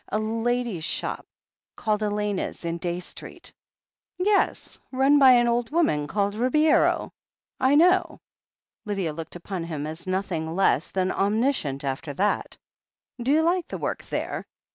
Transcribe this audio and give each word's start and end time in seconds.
"A 0.07 0.17
ladies' 0.17 0.83
shop, 0.83 1.27
called 1.75 2.01
Elena's, 2.01 2.65
in 2.65 2.79
Day 2.79 2.99
Street." 2.99 3.53
"Yes— 4.17 4.79
run 4.91 5.19
by 5.19 5.33
an 5.33 5.47
.old 5.47 5.69
woman 5.69 6.07
called 6.07 6.33
Ribeiro. 6.33 7.11
I 7.59 7.75
know." 7.75 8.17
Lydia 8.83 9.13
looked 9.13 9.35
upon 9.35 9.65
him 9.65 9.85
as 9.85 10.07
nothing 10.07 10.55
less 10.55 10.89
than 10.89 11.11
omnis 11.11 11.57
cient 11.61 11.83
after 11.83 12.15
that. 12.15 12.57
"D'you 13.21 13.43
like 13.43 13.67
the 13.67 13.77
work 13.77 14.03
there 14.09 14.47